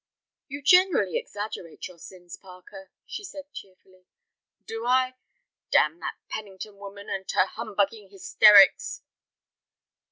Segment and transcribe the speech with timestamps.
[0.47, 4.07] "You generally exaggerate your sins, Parker," she said, cheerfully.
[4.65, 5.13] "Do I?
[5.69, 9.03] Damn that Pennington woman and her humbugging hysterics."